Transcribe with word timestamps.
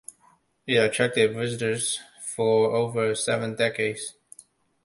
It 0.65 0.77
attracted 0.77 1.35
visitors 1.35 1.99
for 2.33 2.71
over 2.75 3.13
seven 3.13 3.53
decades. 3.55 4.15